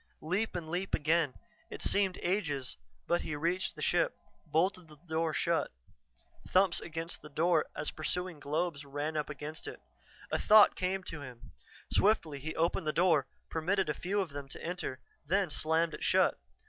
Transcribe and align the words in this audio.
Leap 0.23 0.55
and 0.55 0.67
leap 0.67 0.95
again. 0.95 1.35
It 1.69 1.83
seemed 1.83 2.17
ages, 2.23 2.75
but 3.05 3.21
he 3.21 3.35
reached 3.35 3.75
the 3.75 3.83
ship, 3.83 4.17
bolted 4.47 4.87
the 4.87 4.95
door 4.95 5.31
shut. 5.31 5.71
Thumps 6.49 6.79
against 6.79 7.21
the 7.21 7.29
door 7.29 7.67
as 7.75 7.89
the 7.89 7.93
pursuing 7.93 8.39
globes 8.39 8.83
ran 8.83 9.15
up 9.15 9.29
against 9.29 9.67
it. 9.67 9.79
A 10.31 10.39
thought 10.39 10.73
came 10.75 11.03
to 11.03 11.21
him; 11.21 11.51
swiftly 11.93 12.39
he 12.39 12.55
opened 12.55 12.87
the 12.87 12.91
door, 12.93 13.27
permitted 13.51 13.89
a 13.89 13.93
few 13.93 14.19
of 14.21 14.29
them 14.29 14.49
to 14.49 14.63
enter, 14.65 14.99
then 15.27 15.51
slammed 15.51 15.93
it 15.93 16.03
shut. 16.03 16.35